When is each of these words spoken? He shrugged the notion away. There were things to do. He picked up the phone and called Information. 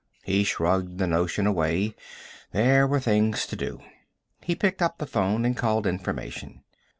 He 0.23 0.43
shrugged 0.43 0.97
the 0.97 1.05
notion 1.05 1.45
away. 1.45 1.95
There 2.53 2.87
were 2.87 2.99
things 2.99 3.45
to 3.45 3.55
do. 3.55 3.81
He 4.41 4.55
picked 4.55 4.81
up 4.81 4.97
the 4.97 5.05
phone 5.05 5.45
and 5.45 5.55
called 5.55 5.85
Information. 5.85 6.63